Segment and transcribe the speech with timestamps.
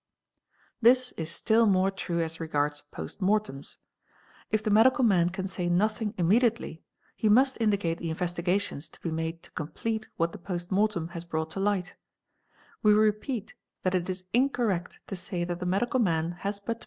[0.81, 3.77] This is still more true as regards post mortems;
[4.49, 6.81] if the medical man ean say nothing immediately,
[7.15, 11.23] he must indicate the investigations to be made to complete what the post mortem has
[11.23, 11.97] brought to light;
[12.81, 13.53] we repeat ®
[13.83, 16.79] that it is incorrect to say that the medical man has but to.